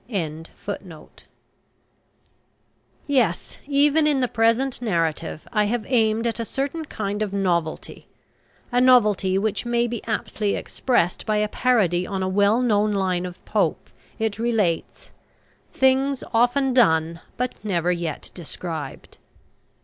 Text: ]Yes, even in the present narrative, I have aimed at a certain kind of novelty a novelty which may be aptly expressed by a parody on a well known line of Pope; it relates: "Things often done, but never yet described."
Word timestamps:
]Yes, 3.05 3.59
even 3.67 4.07
in 4.07 4.19
the 4.19 4.27
present 4.27 4.81
narrative, 4.81 5.47
I 5.53 5.65
have 5.65 5.85
aimed 5.87 6.25
at 6.25 6.39
a 6.39 6.43
certain 6.43 6.85
kind 6.85 7.21
of 7.21 7.31
novelty 7.31 8.07
a 8.71 8.81
novelty 8.81 9.37
which 9.37 9.63
may 9.63 9.85
be 9.85 10.03
aptly 10.05 10.55
expressed 10.55 11.27
by 11.27 11.37
a 11.37 11.47
parody 11.47 12.07
on 12.07 12.23
a 12.23 12.27
well 12.29 12.63
known 12.63 12.93
line 12.93 13.27
of 13.27 13.45
Pope; 13.45 13.91
it 14.17 14.39
relates: 14.39 15.11
"Things 15.71 16.23
often 16.33 16.73
done, 16.73 17.19
but 17.37 17.53
never 17.63 17.91
yet 17.91 18.31
described." 18.33 19.19